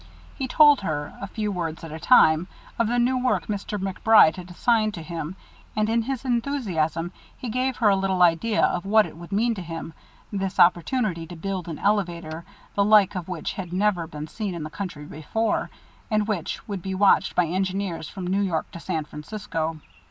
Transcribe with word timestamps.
He 0.33 0.47
told 0.47 0.81
her, 0.81 1.13
a 1.21 1.27
few 1.27 1.51
words 1.51 1.83
at 1.83 1.91
a 1.91 1.99
time, 1.99 2.47
of 2.79 2.87
the 2.87 2.97
new 2.97 3.23
work 3.23 3.45
Mr. 3.45 3.79
MacBride 3.79 4.35
had 4.37 4.49
assigned 4.49 4.95
to 4.95 5.03
him, 5.03 5.35
and 5.75 5.91
in 5.91 6.01
his 6.01 6.25
enthusiasm 6.25 7.11
he 7.37 7.49
gave 7.49 7.77
her 7.77 7.89
a 7.89 7.95
little 7.95 8.23
idea 8.23 8.63
of 8.65 8.83
what 8.83 9.05
it 9.05 9.15
would 9.15 9.31
mean 9.31 9.53
to 9.53 9.61
him, 9.61 9.93
this 10.31 10.59
opportunity 10.59 11.27
to 11.27 11.35
build 11.35 11.67
an 11.67 11.77
elevator 11.77 12.43
the 12.73 12.83
like 12.83 13.13
of 13.13 13.27
which 13.29 13.53
had 13.53 13.71
never 13.71 14.07
been 14.07 14.25
seen 14.27 14.55
in 14.55 14.63
the 14.63 14.71
country 14.71 15.05
before, 15.05 15.69
and 16.09 16.27
which 16.27 16.67
would 16.67 16.81
be 16.81 16.95
watched 16.95 17.35
by 17.35 17.45
engineers 17.45 18.09
from 18.09 18.25
New 18.25 18.41
York 18.41 18.71
to 18.71 18.79
San 18.79 19.05
Francisco. 19.05 19.81